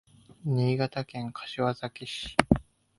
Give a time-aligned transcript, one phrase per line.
[0.45, 2.35] 新潟県柏崎市